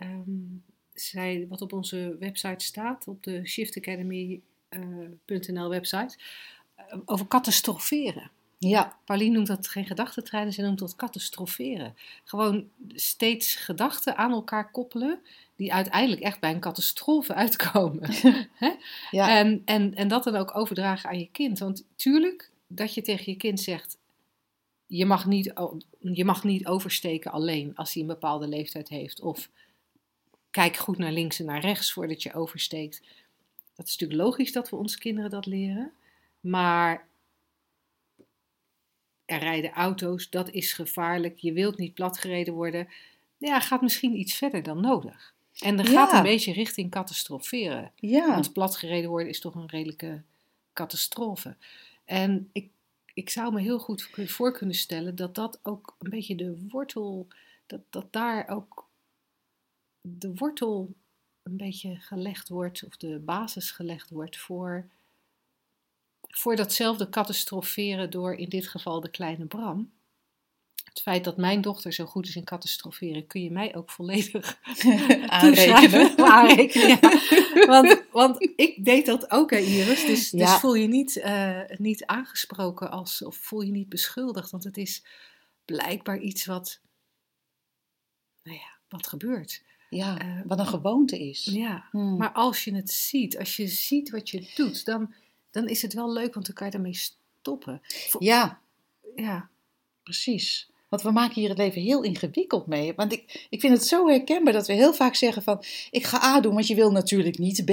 [0.02, 4.42] Um, zij, wat op onze website staat, op de shiftacademy.nl
[4.76, 6.18] uh, website,
[6.78, 8.30] uh, over catastroferen.
[8.58, 8.98] Ja.
[9.04, 11.96] Pauline noemt dat geen gedachtentreinen, ze noemt dat catastroferen.
[12.24, 15.20] Gewoon steeds gedachten aan elkaar koppelen
[15.56, 18.10] die uiteindelijk echt bij een catastrofe uitkomen.
[19.10, 19.38] ja.
[19.38, 21.58] en, en, en dat dan ook overdragen aan je kind.
[21.58, 23.98] Want tuurlijk, dat je tegen je kind zegt,
[24.86, 25.52] je mag niet,
[26.00, 29.20] je mag niet oversteken alleen als hij een bepaalde leeftijd heeft.
[29.20, 29.50] Of
[30.50, 33.02] kijk goed naar links en naar rechts voordat je oversteekt.
[33.74, 35.92] Dat is natuurlijk logisch dat we onze kinderen dat leren.
[36.40, 37.08] Maar
[39.24, 42.88] er rijden auto's, dat is gevaarlijk, je wilt niet platgereden worden.
[43.38, 45.34] Ja, gaat misschien iets verder dan nodig.
[45.58, 47.92] En er gaat een beetje richting catastroferen.
[47.96, 48.28] Ja.
[48.28, 50.22] Want platgereden worden is toch een redelijke
[50.72, 51.56] catastrofe.
[52.04, 52.70] En ik,
[53.14, 57.28] ik zou me heel goed voor kunnen stellen dat dat ook een beetje de wortel,
[57.66, 58.88] dat, dat daar ook
[60.00, 60.94] de wortel
[61.44, 64.88] een beetje gelegd wordt, of de basis gelegd wordt voor
[66.36, 69.92] voor datzelfde catastroferen door in dit geval de kleine Bram.
[70.84, 74.58] Het feit dat mijn dochter zo goed is in catastroferen, kun je mij ook volledig
[75.26, 76.18] aanrekenen.
[76.18, 77.66] aanrekenen ja.
[77.72, 80.06] want, want ik deed dat ook, hè, Iris.
[80.06, 84.50] Dus, dus voel je niet, uh, niet aangesproken als, of voel je niet beschuldigd.
[84.50, 85.04] Want het is
[85.64, 86.80] blijkbaar iets wat,
[88.42, 89.62] nou ja, wat gebeurt.
[89.94, 91.44] Ja, uh, wat een gewoonte is.
[91.52, 92.16] Ja, hmm.
[92.16, 95.14] maar als je het ziet, als je ziet wat je doet, dan
[95.54, 96.98] dan is het wel leuk, want dan kan je daarmee
[97.40, 97.82] stoppen.
[98.18, 98.60] Ja.
[99.14, 99.48] Ja.
[100.02, 100.70] Precies.
[100.88, 102.94] Want we maken hier het leven heel ingewikkeld mee.
[102.94, 105.62] Want ik, ik vind het zo herkenbaar dat we heel vaak zeggen van...
[105.90, 107.70] ik ga A doen, want je wil natuurlijk niet B.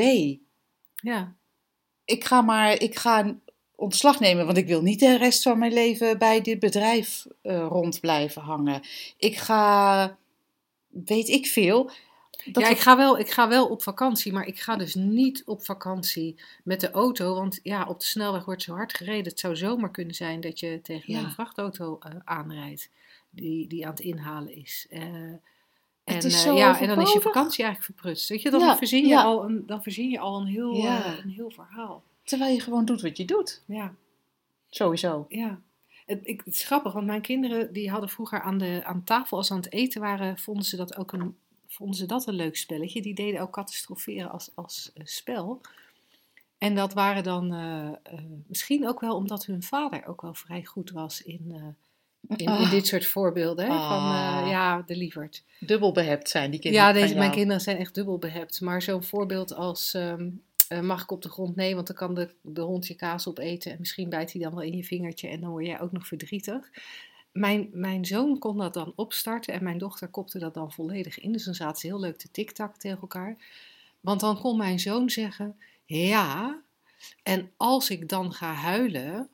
[0.95, 1.35] Ja.
[2.05, 3.35] Ik ga maar, ik ga
[3.75, 7.65] ontslag nemen, want ik wil niet de rest van mijn leven bij dit bedrijf uh,
[7.69, 8.81] rond blijven hangen.
[9.17, 10.17] Ik ga,
[10.87, 11.91] weet ik veel,
[12.43, 15.65] ja, ik, ga wel, ik ga wel op vakantie, maar ik ga dus niet op
[15.65, 17.35] vakantie met de auto.
[17.35, 19.31] Want ja, op de snelweg wordt zo hard gereden.
[19.31, 22.89] Het zou zomaar kunnen zijn dat je tegen een vrachtauto uh, aanrijdt
[23.29, 24.87] die, die aan het inhalen is.
[24.89, 25.03] Uh,
[26.03, 28.29] en, uh, ja, en dan is je vakantie eigenlijk verprutst.
[28.29, 31.29] Weet je, dan, ja, verzin, je al een, dan verzin je al een heel, een
[31.29, 32.03] heel verhaal.
[32.23, 33.63] Terwijl je gewoon doet wat je doet.
[33.65, 33.93] Ja.
[34.69, 35.25] Sowieso.
[35.29, 35.61] Ja.
[36.05, 39.37] Het, ik, het is grappig, want mijn kinderen die hadden vroeger aan, de, aan tafel,
[39.37, 41.35] als ze aan het eten waren, vonden ze dat ook een
[41.73, 43.01] vonden ze dat een leuk spelletje.
[43.01, 45.61] Die deden ook catastroferen als, als uh, spel.
[46.57, 50.63] En dat waren dan uh, uh, misschien ook wel omdat hun vader ook wel vrij
[50.65, 51.75] goed was in,
[52.27, 52.71] in, in, Ah.
[52.71, 53.65] dit soort voorbeelden.
[53.65, 53.71] Hè?
[53.71, 54.47] Van Ah.
[54.49, 55.43] ja, de lieverd.
[55.59, 56.87] Dubbel behept zijn die kinderen.
[56.87, 58.61] Ja, deze, mijn kinderen zijn echt dubbel behept.
[58.61, 60.29] Maar zo'n voorbeeld als ehm,
[60.67, 61.55] eh, mag ik op de grond?
[61.55, 63.71] Nee, want dan kan de, de hond je kaas opeten.
[63.71, 66.07] En misschien bijt hij dan wel in je vingertje en dan word jij ook nog
[66.07, 66.69] verdrietig.
[67.31, 71.31] Mijn, mijn zoon kon dat dan opstarten en mijn dochter kopte dat dan volledig in.
[71.31, 73.37] Dus dan zaten ze heel leuk te tiktak tegen elkaar.
[73.99, 76.61] Want dan kon mijn zoon zeggen, ja,
[77.23, 79.29] en als ik dan ga huilen,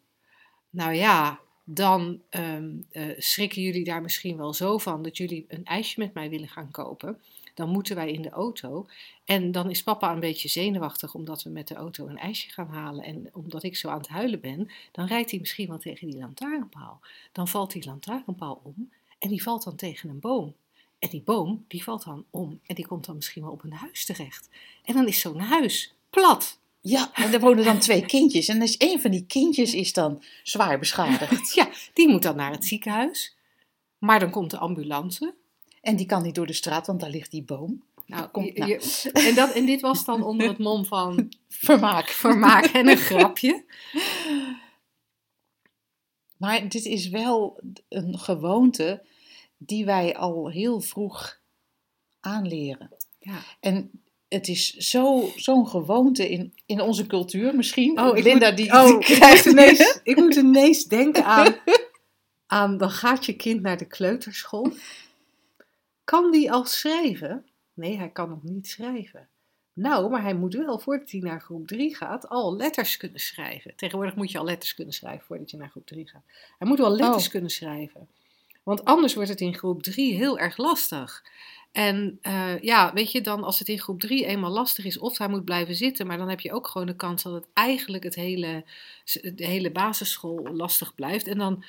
[0.70, 5.66] nou ja, dan ehm, eh, schrikken jullie daar misschien wel zo van dat jullie een
[5.66, 7.22] ijsje met mij willen gaan kopen.
[7.58, 8.88] Dan moeten wij in de auto.
[9.26, 12.68] En dan is papa een beetje zenuwachtig omdat we met de auto een ijsje gaan
[12.68, 13.04] halen.
[13.04, 16.20] En omdat ik zo aan het huilen ben, dan rijdt hij misschien wel tegen die
[16.20, 17.00] lantaarnpaal.
[17.32, 20.56] Dan valt die lantaarnpaal om en die valt dan tegen een boom.
[21.00, 23.74] En die boom, die valt dan om en die komt dan misschien wel op een
[23.74, 24.50] huis terecht.
[24.84, 26.60] En dan is zo'n huis plat.
[26.82, 28.48] Ja, en er wonen dan twee kindjes.
[28.48, 31.54] En dus een van die kindjes is dan zwaar beschadigd.
[31.54, 33.36] Ja, die moet dan naar het ziekenhuis.
[33.98, 35.34] Maar dan komt de ambulance.
[35.88, 37.84] En die kan niet door de straat, want daar ligt die boom.
[38.06, 38.70] Nou, Kom, je- nou.
[38.72, 42.08] je- en, dat, en dit was dan onder het mom van Vermaak.
[42.10, 43.66] vermaak en een grapje.
[46.38, 49.04] Maar dit is wel een gewoonte
[49.58, 51.40] die wij al heel vroeg
[52.20, 52.92] aanleren.
[53.20, 53.40] Ja.
[53.60, 53.92] En
[54.28, 58.00] het is zo- zo'n gewoonte in, in onze cultuur misschien.
[58.00, 61.56] Oh, Linda, moet, die, oh, die ik, krijgt ineens, ik moet ineens denken aan,
[62.48, 64.72] aan, dan gaat je kind naar de kleuterschool.
[66.08, 67.46] Kan die al schrijven?
[67.74, 69.28] Nee, hij kan nog niet schrijven.
[69.74, 73.76] Nou, maar hij moet wel, voordat hij naar groep 3 gaat, al letters kunnen schrijven.
[73.76, 76.24] Tegenwoordig moet je al letters kunnen schrijven voordat je naar groep 3 gaat.
[76.58, 77.32] Hij moet wel letters Oh.
[77.32, 78.08] kunnen schrijven.
[78.64, 81.24] Want anders wordt het in groep 3 heel erg lastig.
[81.72, 85.18] En eh, ja, weet je, dan als het in groep 3 eenmaal lastig is, of
[85.18, 88.04] hij moet blijven zitten, maar dan heb je ook gewoon de kans dat het eigenlijk
[88.04, 88.64] het hele,
[89.34, 91.28] de hele basisschool lastig blijft.
[91.28, 91.64] En dan,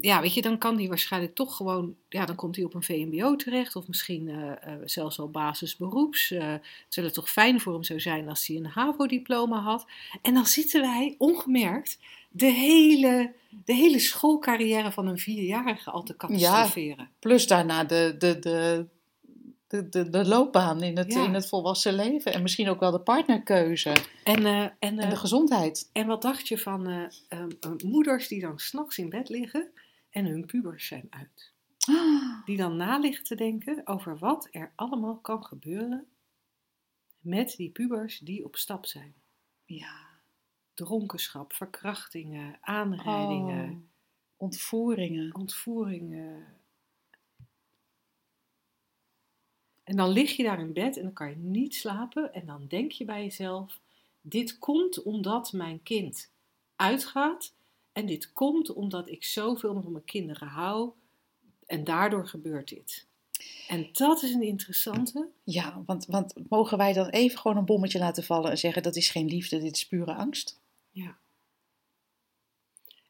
[0.00, 2.82] ja, weet je, dan kan hij waarschijnlijk toch gewoon, ja, dan komt hij op een
[2.82, 6.30] VMBO terecht, of misschien eh, eh, zelfs wel basisberoeps.
[6.30, 9.86] Eh het zou het toch fijn voor hem zou zijn als hij een HAVO-diploma had.
[10.22, 11.98] En dan zitten wij ongemerkt
[12.30, 13.32] de hele,
[13.64, 17.10] de hele schoolcarrière van een vierjarige al te catastroferen.
[17.18, 18.86] Plus daarna de, de, de,
[19.68, 21.24] de, de, de loopbaan in het, Ja.
[21.24, 22.32] in het volwassen leven.
[22.32, 23.92] En misschien ook wel de partnerkeuze
[24.24, 25.90] En, en, en de gezondheid.
[25.92, 27.10] En wat dacht je van
[27.84, 29.70] moeders die dan s'nachts in bed liggen
[30.10, 31.52] en hun pubers zijn uit?
[32.44, 36.08] Die dan na liggen te denken over wat er allemaal kan gebeuren
[37.20, 39.14] met die pubers die op stap zijn.
[39.64, 40.06] Ja.
[40.74, 43.78] Dronkenschap, verkrachtingen, aanrijdingen, Oh,
[44.36, 45.34] ontvoeringen.
[45.34, 46.56] ontvoeringen.
[49.84, 52.66] En dan lig je daar in bed en dan kan je niet slapen en dan
[52.66, 53.80] denk je bij jezelf,
[54.20, 56.30] dit komt omdat mijn kind
[56.76, 57.54] uitgaat
[57.98, 60.90] en dit komt omdat ik zoveel van mijn kinderen hou
[61.66, 63.06] en daardoor gebeurt dit.
[63.68, 65.28] En dat is een interessante.
[65.44, 68.96] Ja, want, want mogen wij dan even gewoon een bommetje laten vallen en zeggen dat
[68.96, 70.60] is geen liefde, dit is pure angst?
[70.90, 71.16] Ja.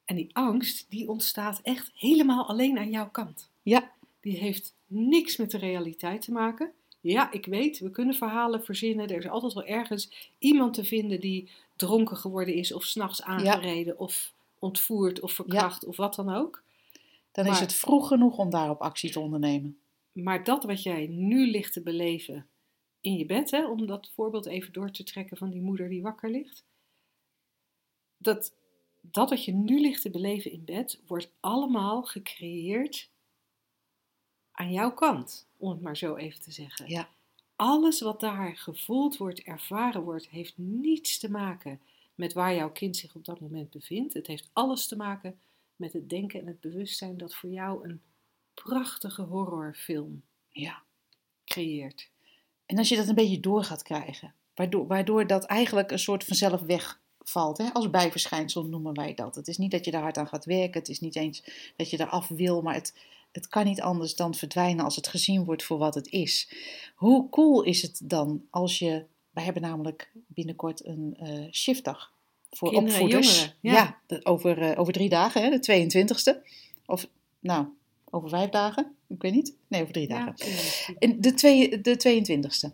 [0.04, 3.50] En die angst, die ontstaat echt helemaal alleen aan jouw kant.
[3.62, 6.72] Ja, Die heeft niks met de realiteit te maken.
[7.00, 9.08] Ja, ik weet, we kunnen verhalen verzinnen.
[9.08, 13.98] Er is altijd wel ergens iemand te vinden die dronken geworden is, of s'nachts aangereden,
[13.98, 16.64] of ontvoerd, of verkracht, of wat dan ook.
[17.32, 19.78] dan is het vroeg genoeg om daarop actie te ondernemen.
[20.12, 22.48] Maar dat wat jij nu ligt te beleven
[23.00, 26.02] in je bed, hè, om dat voorbeeld even door te trekken van die moeder die
[26.02, 26.64] wakker ligt.
[28.16, 28.54] Dat,
[29.00, 33.10] dat wat je nu ligt te beleven in bed, wordt allemaal gecreëerd
[34.52, 36.88] aan jouw kant, om het maar zo even te zeggen.
[36.88, 37.08] Ja.
[37.56, 41.80] Alles wat daar gevoeld wordt, ervaren wordt, heeft niets te maken
[42.18, 44.14] met waar jouw kind zich op dat moment bevindt.
[44.14, 45.40] Het heeft alles te maken
[45.76, 48.00] met het denken en het bewustzijn dat voor jou een
[48.54, 50.82] prachtige horrorfilm Ja.
[51.44, 52.10] creëert.
[52.66, 56.24] En als je dat een beetje door gaat krijgen, waardoor, waardoor dat eigenlijk een soort
[56.24, 57.58] vanzelf wegvalt.
[57.58, 57.72] Hè?
[57.72, 59.34] Als bijverschijnsel noemen wij dat.
[59.34, 61.44] Het is niet dat je daar hard aan gaat werken, het is niet eens
[61.76, 62.94] dat je eraf wil, maar het,
[63.32, 66.52] het kan niet anders dan verdwijnen als het gezien wordt voor wat het is.
[66.94, 69.04] Hoe cool is het dan als je,
[69.38, 72.12] wij hebben namelijk binnenkort een eh, shiftdag
[72.50, 73.36] voor Kinderen opvoeders.
[73.38, 73.98] jongeren, ja, ja.
[74.06, 76.42] de- over, eh, over drie dagen, hè, de 22e.
[76.86, 77.08] Of
[77.40, 77.66] nou,
[78.10, 79.54] over vijf dagen, ik weet niet.
[79.68, 80.34] Nee, over drie dagen.
[80.98, 82.72] En De, twee, de 22e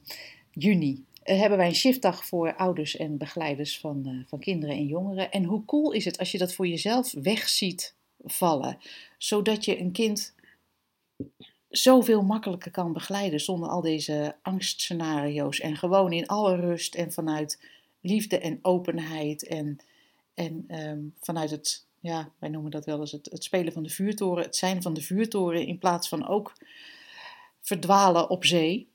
[0.51, 5.31] juni eh, hebben wij een shiftdag voor ouders en begeleiders van, van kinderen en jongeren.
[5.31, 8.79] En hoe cool is het als je dat voor jezelf weg ziet vallen,
[9.19, 10.35] zodat je een kind
[11.77, 15.61] zoveel makkelijker kan begeleiden zonder al deze angstscenario's.
[15.61, 17.67] En gewoon in alle rust en vanuit
[18.01, 19.79] liefde en openheid en,
[20.35, 23.89] en ehm, vanuit het, ja, wij noemen dat wel eens het, het spelen van de
[23.89, 26.53] vuurtoren, het zijn van de vuurtoren in plaats van ook
[27.61, 28.89] verdwalen op zee.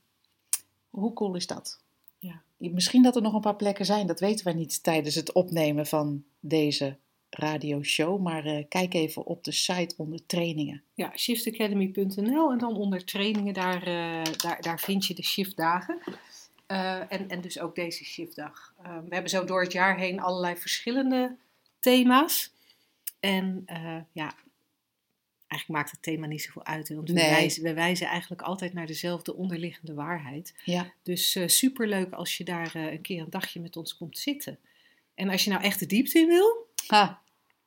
[0.90, 1.80] Hoe cool is dat?
[2.20, 2.42] Ja.
[2.58, 5.86] Misschien dat er nog een paar plekken zijn, dat weten we niet tijdens het opnemen
[5.86, 6.98] van deze
[7.30, 8.22] radioshow.
[8.22, 10.84] Maar eh, kijk even op de site onder trainingen.
[10.94, 16.00] ja shiftacademy.nl en dan onder trainingen, daar, eh, daar, daar vind je de shiftdagen.
[16.66, 18.74] Eh, en, en dus ook deze shiftdag.
[18.84, 21.36] We hebben zo door het jaar heen allerlei verschillende
[21.80, 22.54] thema's.
[23.20, 23.64] En
[24.12, 24.34] ja,
[25.48, 26.90] eigenlijk maakt het thema niet zoveel uit.
[26.90, 30.56] Want we, wijzen, we wijzen eigenlijk altijd naar dezelfde onderliggende waarheid.
[30.64, 34.60] Ja, Dus super superleuk als je daar een keer een dagje met ons komt zitten.
[35.20, 37.22] En als je nou echt de diepte in wil, ha,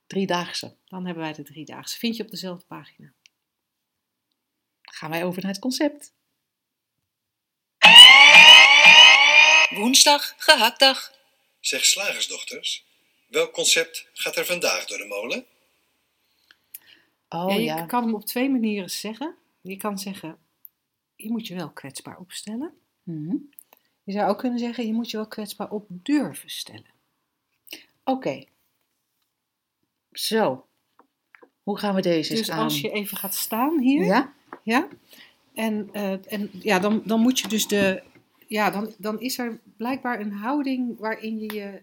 [0.07, 0.77] driedaagse.
[0.85, 1.99] dan hebben wij de driedaagse.
[1.99, 3.13] Vind je op dezelfde pagina.
[4.83, 6.13] Gaan wij over naar het concept.
[9.71, 11.13] Woensdag, gehaktdag.
[11.61, 12.85] Zeg slagersdochters,
[13.29, 15.47] welk concept gaat er vandaag door de molen?
[17.29, 19.37] Oh ja, ja, je kan hem op twee manieren zeggen.
[19.61, 20.39] Je kan zeggen,
[21.17, 22.75] je moet je wel kwetsbaar opstellen.
[23.03, 23.37] Mhm.
[24.05, 26.91] Je zou ook kunnen zeggen, je moet je wel kwetsbaar op durven stellen.
[28.05, 28.45] Oké.
[30.13, 30.67] Zo.
[31.63, 32.63] Hoe gaan we deze Dus eens aan?
[32.63, 34.33] als je even gaat staan hier, Ja?
[34.63, 34.89] Ja.
[35.55, 38.03] En, eh, en ja, dan, dan moet je dus de.
[38.47, 41.83] Ja, dan, dan is er blijkbaar een houding waarin je je.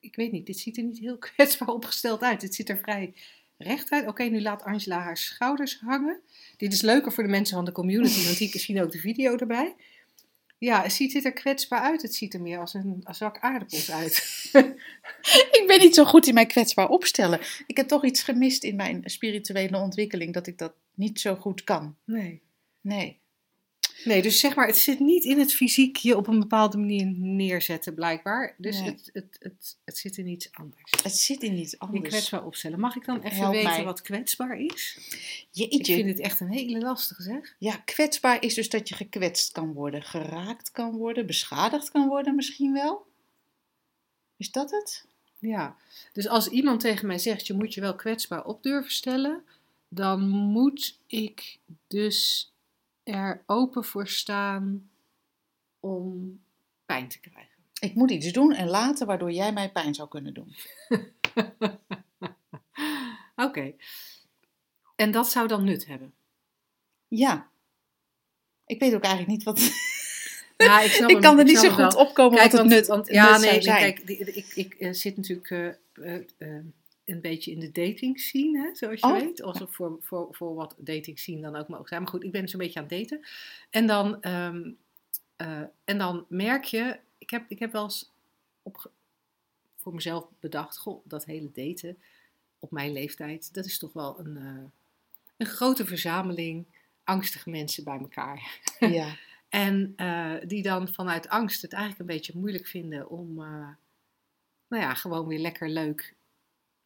[0.00, 2.40] Ik weet niet, dit ziet er niet heel kwetsbaar opgesteld uit.
[2.40, 3.14] Dit ziet er vrij
[3.56, 4.06] recht uit.
[4.06, 6.20] Oké, nu laat Angela haar schouders hangen.
[6.56, 9.36] Dit is leuker voor de mensen van de community, want die zien ook de video
[9.36, 9.74] erbij.
[10.64, 12.02] Ja, het ziet er kwetsbaar uit.
[12.02, 14.14] Het ziet er meer als een zak aardappels uit.
[15.58, 17.40] Ik ben niet zo goed in mij kwetsbaar opstellen.
[17.66, 21.64] Ik heb toch iets gemist in mijn spirituele ontwikkeling dat ik dat niet zo goed
[21.64, 21.96] kan.
[22.04, 22.42] Nee.
[22.80, 23.21] Nee.
[24.04, 27.06] Nee, dus zeg maar, het zit niet in het fysiek je op een bepaalde manier
[27.16, 28.54] neerzetten, blijkbaar.
[28.58, 28.90] Dus Nee.
[28.90, 30.92] het, het, het, het zit in iets anders.
[31.02, 32.08] Het zit in iets Je anders.
[32.08, 32.80] kwetsbaar opstellen.
[32.80, 33.84] Mag ik dan even Help weten mij.
[33.84, 34.96] wat kwetsbaar is?
[35.10, 35.94] Ik Jeetje.
[35.94, 37.54] vind het echt een hele lastige zeg.
[37.58, 42.34] Ja, kwetsbaar is dus dat je gekwetst kan worden, geraakt kan worden, beschadigd kan worden
[42.34, 43.06] misschien wel.
[44.36, 45.04] Is dat het?
[45.38, 45.76] Ja,
[46.12, 49.44] dus als iemand tegen mij zegt, je moet je wel kwetsbaar op durven stellen,
[49.88, 52.51] dan moet ik dus
[53.02, 54.90] er open voor staan
[55.80, 56.40] om
[56.86, 57.50] pijn te krijgen.
[57.80, 60.54] Ik moet iets doen en laten waardoor jij mij pijn zou kunnen doen.
[63.36, 63.74] Oké.
[64.96, 66.14] En dat zou dan nut hebben.
[67.08, 67.50] Ja.
[68.66, 69.60] Ik weet ook eigenlijk niet wat.
[70.56, 71.88] Ja, ik, snap ik hem, kan er niet zo goed wel.
[72.06, 73.78] opkomen Kijk, wat het nut, want- ja, nee, zijn.
[73.94, 76.64] kijk, die- ik, ik eh, zit natuurlijk eh, eh,
[77.12, 79.42] een beetje in de dating scene, hè, zoals je Oh, weet.
[79.42, 82.02] Alsof voor, voor, voor wat dating scene dan ook mogen zijn.
[82.02, 83.26] Maar goed, ik ben zo'n beetje aan het daten.
[83.70, 84.70] En dan, ehm,
[85.36, 88.12] eh, en dan merk je, ik heb, ik heb wel eens
[88.62, 88.90] op,
[89.76, 91.98] voor mezelf bedacht, goh, dat hele daten
[92.58, 94.64] op mijn leeftijd, dat is toch wel een, eh,
[95.36, 96.66] een grote verzameling
[97.04, 98.58] angstige mensen bij elkaar.
[98.78, 99.16] Ja.
[99.48, 103.76] En eh, die dan vanuit angst het eigenlijk een beetje moeilijk vinden om, nou
[104.68, 106.14] ja, gewoon weer lekker leuk.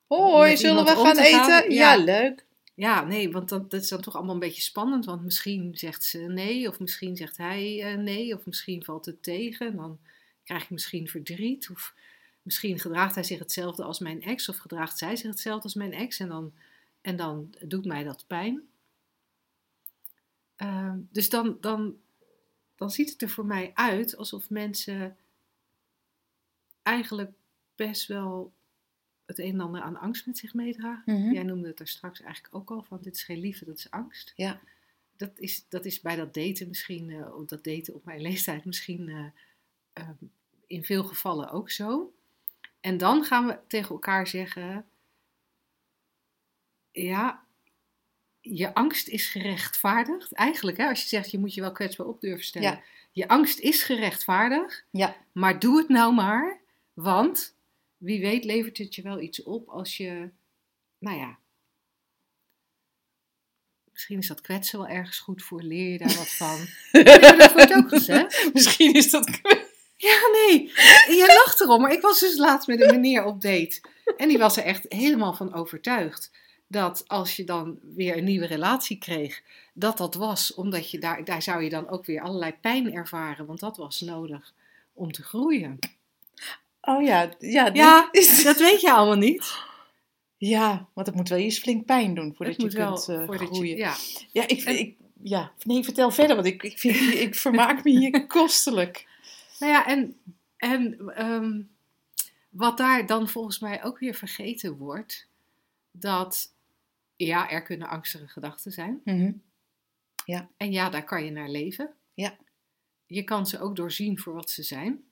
[0.06, 1.50] Hoi, zullen we gaan te gaan?
[1.50, 1.74] eten?
[1.74, 2.04] Ja, Ja.
[2.04, 2.44] leuk.
[2.74, 5.04] Ja, nee, want dat, dat is dan toch allemaal een beetje spannend.
[5.04, 9.22] Want misschien zegt ze nee, of misschien zegt hij eh, nee, of misschien valt het
[9.22, 9.66] tegen.
[9.66, 9.98] En dan
[10.44, 11.70] krijg ik misschien verdriet.
[11.70, 11.94] Of
[12.42, 15.92] misschien gedraagt hij zich hetzelfde als mijn ex, of gedraagt zij zich hetzelfde als mijn
[15.92, 16.18] ex.
[16.18, 16.52] En dan,
[17.00, 18.68] en dan doet mij dat pijn.
[20.56, 21.96] Ehm, dus dan, dan,
[22.76, 25.16] dan ziet het er voor mij uit alsof mensen
[26.82, 27.30] eigenlijk
[27.76, 28.52] best wel
[29.26, 31.14] het een en ander aan angst met zich meedragen.
[31.14, 31.32] Mhm.
[31.32, 33.90] Jij noemde het daar straks eigenlijk ook al van dit is geen liefde, dat is
[33.90, 34.32] angst.
[34.36, 34.60] Ja.
[35.16, 39.08] Dat is, dat is bij dat daten misschien, op dat daten op mijn leeftijd misschien
[39.08, 39.26] eh,
[39.92, 40.14] ehm,
[40.66, 42.14] in veel gevallen ook zo.
[42.80, 44.86] En dan gaan we tegen elkaar zeggen,
[46.90, 47.44] ja,
[48.40, 50.32] je angst is gerechtvaardigd.
[50.32, 52.70] Eigenlijk, hè, als je zegt je moet je wel kwetsbaar op durven stellen.
[52.70, 52.82] Ja.
[53.12, 55.16] Je angst is gerechtvaardigd, Ja.
[55.32, 56.60] maar doe het nou maar,
[56.92, 57.55] want
[57.96, 60.30] wie weet levert het je wel iets op als je,
[60.98, 61.38] nou ja,
[63.92, 66.58] misschien is dat kwetsen wel ergens goed voor, leer je daar wat van.
[66.92, 68.50] nee, dat wordt ook gezegd.
[68.52, 69.40] Misschien is dat.
[69.96, 70.66] Ja, nee,
[71.16, 73.80] je lacht erom, maar ik was dus laatst met een meneer op date
[74.16, 76.30] en die was er echt helemaal van overtuigd
[76.68, 79.42] dat als je dan weer een nieuwe relatie kreeg,
[79.74, 83.46] dat dat was omdat je daar, daar zou je dan ook weer allerlei pijn ervaren,
[83.46, 84.54] want dat was nodig
[84.92, 85.78] om te groeien.
[86.88, 89.58] Oh ja, ja, Ja, is- dat weet je allemaal niet.
[90.36, 93.46] ja, want het moet wel eens flink pijn doen voordat je wel kunt eh, je-
[93.46, 93.76] groeien.
[93.76, 93.94] ja.
[94.32, 98.26] Ja, ik, ik, ja, nee, vertel verder, want ik, ik, vind, ik vermaak me hier
[98.36, 99.06] kostelijk.
[99.58, 100.16] Nou ja, en,
[100.56, 101.60] en ehm,
[102.48, 105.26] wat daar dan volgens mij ook weer vergeten wordt,
[105.90, 106.52] dat
[107.16, 109.00] ja, er kunnen angstige gedachten zijn.
[109.04, 109.32] Mhm.
[110.56, 111.90] En ja, daar kan je naar leven.
[112.14, 112.36] Ja.
[113.06, 115.04] Je kan ze ook doorzien voor wat ze zijn.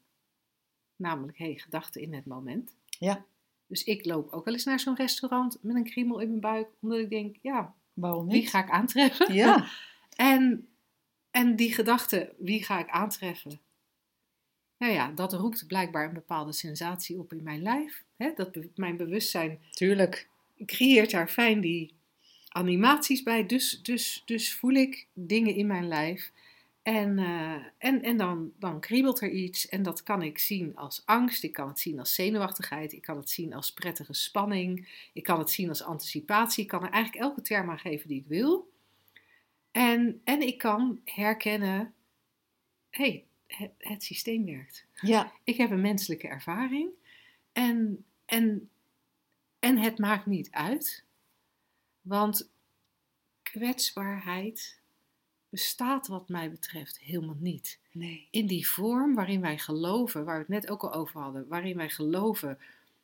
[0.96, 2.76] Namelijk, hey, gedachten in het moment.
[2.98, 3.24] Ja.
[3.66, 6.68] Dus ik loop ook wel eens naar zo'n restaurant met een kriemel in mijn buik,
[6.80, 8.50] omdat ik denk, ja, Waarom wie niet?
[8.50, 9.34] ga ik aantreffen?
[9.34, 9.66] Ja,
[10.16, 10.68] En,
[11.30, 13.60] en die gedachte, wie ga ik aantreffen?
[14.78, 18.04] Nou ja, dat roept blijkbaar een bepaalde sensatie op in mijn lijf.
[18.16, 18.32] Hè?
[18.34, 20.28] Dat be- mijn bewustzijn tuurlijk.
[20.66, 21.94] creëert daar fijn die
[22.48, 23.46] animaties bij.
[23.46, 26.32] Dus, dus, dus voel ik dingen in mijn lijf.
[26.84, 29.68] En, eh, en, en dan, dan kriebelt er iets.
[29.68, 31.42] En dat kan ik zien als angst.
[31.42, 32.92] Ik kan het zien als zenuwachtigheid.
[32.92, 34.88] Ik kan het zien als prettige spanning.
[35.12, 36.62] Ik kan het zien als anticipatie.
[36.62, 38.72] Ik kan er eigenlijk elke term aan geven die ik wil.
[39.70, 41.94] En, en ik kan herkennen:
[42.90, 44.86] hé, hey, het, het systeem werkt.
[45.00, 46.90] Ja, Ik heb een menselijke ervaring.
[47.52, 48.70] En, en,
[49.58, 51.04] en het maakt niet uit.
[52.00, 52.50] Want
[53.42, 54.82] kwetsbaarheid
[55.54, 57.78] bestaat wat mij betreft helemaal niet.
[57.92, 58.28] Nee.
[58.30, 61.76] in die vorm waarin wij geloven, waar we het net ook al over hadden, waarin
[61.76, 62.58] wij geloven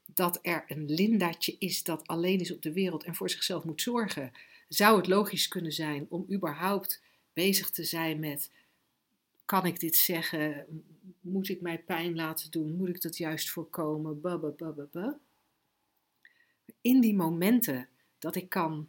[0.06, 3.82] dat er een Lindaatje is dat alleen is op de wereld en voor zichzelf moet
[3.82, 4.32] zorgen,
[4.68, 8.50] zou het logisch kunnen zijn om überhaupt bezig te zijn met:
[9.44, 10.66] kan ik dit zeggen?
[11.20, 12.76] Moet ik mij pijn laten doen?
[12.76, 14.20] Moet ik dat juist voorkomen?
[16.80, 17.88] In die momenten
[18.18, 18.88] dat ik kan,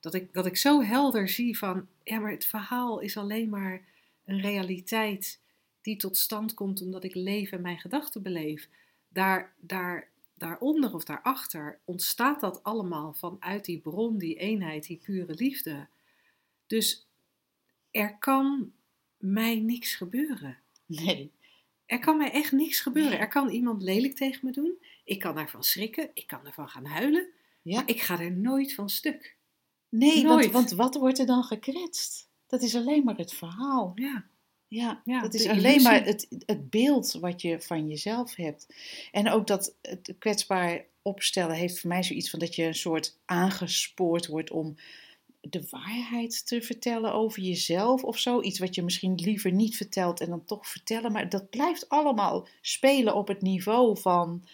[0.00, 3.84] dat ik, dat ik zo helder zie van: ja, maar het verhaal is alleen maar
[4.24, 5.40] een realiteit
[5.82, 8.68] die tot stand komt omdat ik leef en mijn gedachten beleef.
[9.08, 15.34] Daar, daar, daaronder of daarachter ontstaat dat allemaal vanuit die bron, die eenheid, die pure
[15.34, 15.86] liefde.
[16.66, 17.06] Dus
[17.90, 18.72] er kan
[19.16, 20.58] mij niks gebeuren.
[20.86, 21.32] Nee.
[21.86, 23.12] Er kan mij echt niks gebeuren.
[23.12, 23.20] Nee.
[23.20, 24.78] Er kan iemand lelijk tegen me doen.
[25.04, 26.10] Ik kan daarvan schrikken.
[26.14, 27.28] Ik kan ervan gaan huilen.
[27.62, 27.74] Ja.
[27.74, 29.36] Maar ik ga er nooit van stuk.
[29.90, 32.28] Nee, want, wat wordt er dan gekwetst?
[32.46, 33.92] Dat is alleen maar het verhaal.
[33.94, 34.24] Ja,
[34.68, 35.82] Ja, Ja, dat is alleen illusie.
[35.82, 38.66] maar het, het beeld wat je van jezelf hebt.
[39.12, 43.18] En ook dat het kwetsbaar opstellen heeft voor mij zoiets van dat je een soort
[43.24, 44.76] aangespoord wordt om
[45.40, 48.40] de waarheid te vertellen over jezelf of zo.
[48.40, 51.12] Iets wat je misschien liever niet vertelt en dan toch vertellen.
[51.12, 54.44] Maar dat blijft allemaal spelen op het niveau van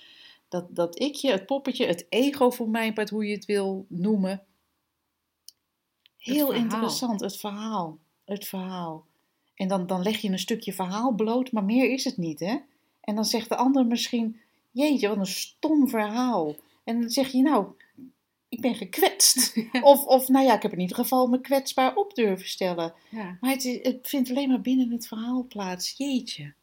[0.48, 4.42] dat, dat ikje, het poppetje, het ego voor mijn part, hoe je het wil noemen.
[6.34, 7.98] Heel interessant, het verhaal.
[8.24, 9.06] Het verhaal.
[9.54, 12.56] En dan, dan leg je een stukje verhaal bloot, maar meer is het niet, hè?
[13.00, 16.54] En dan zegt de ander misschien, jeetje, wat een stom verhaal.
[16.84, 17.66] En dan zeg je, nou,
[18.48, 19.56] ik ben gekwetst.
[19.82, 22.94] Of, of nou ja, ik heb in ieder geval me kwetsbaar op durven stellen.
[23.10, 23.36] ja.
[23.40, 25.94] Maar het, is- het vindt alleen maar binnen het verhaal plaats.
[25.96, 26.54] Jeetje.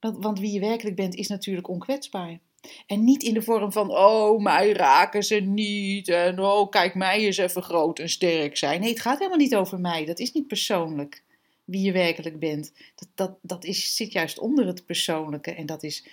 [0.00, 2.38] Want, want wie je werkelijk bent is natuurlijk onkwetsbaar.
[2.86, 6.08] En niet in de vorm van, oh, mij raken ze niet.
[6.08, 8.80] En oh, kijk, mij eens even groot en sterk zijn.
[8.80, 10.04] Nee, het gaat helemaal niet over mij.
[10.04, 11.22] Dat is niet persoonlijk.
[11.64, 12.72] Wie je werkelijk bent.
[12.94, 15.54] Dat, dat, dat is, zit juist onder het persoonlijke.
[15.54, 16.06] En dat is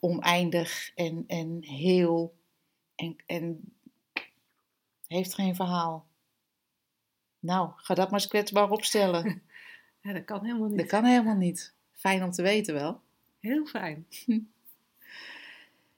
[0.00, 2.34] oneindig en, en heel.
[2.94, 3.72] En, en
[5.06, 6.06] heeft geen verhaal.
[7.38, 9.42] Nou, ga dat maar eens kwetsbaar opstellen.
[10.02, 10.78] ja, dat kan helemaal niet.
[10.78, 11.74] Dat kan helemaal niet.
[11.92, 13.00] Fijn om te weten wel.
[13.40, 14.06] Heel fijn.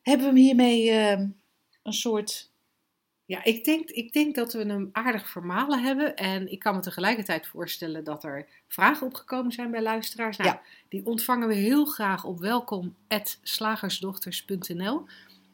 [0.09, 1.27] Hebben we hem hiermee ehm,
[1.83, 2.51] een soort.
[3.25, 6.17] Ja, ik denk, ik denk dat we hem aardig vermalen hebben.
[6.17, 10.37] En ik kan me tegelijkertijd voorstellen dat er vragen opgekomen zijn bij luisteraars.
[10.37, 10.63] Nou, Ja.
[10.89, 15.05] Die ontvangen we heel graag op welkom.slagersdochters.nl.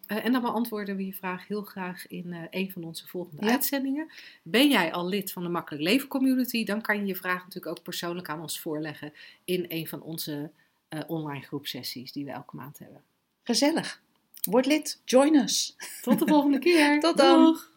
[0.06, 3.44] Eh, en dan beantwoorden we je vraag heel graag in eh, een van onze volgende
[3.44, 3.50] Ja.
[3.50, 4.10] uitzendingen.
[4.42, 6.64] Ben jij al lid van de Makkelijk Leven Community?
[6.64, 9.12] Dan kan je je vraag natuurlijk ook persoonlijk aan ons voorleggen
[9.44, 10.50] in een van onze
[10.88, 13.02] eh, online groepsessies die we elke maand hebben.
[13.42, 14.02] Gezellig.
[14.50, 14.96] Word lid.
[15.04, 15.76] Join us.
[16.02, 17.00] Tot de volgende keer.
[17.00, 17.44] Tot dan.
[17.44, 17.72] Doeg!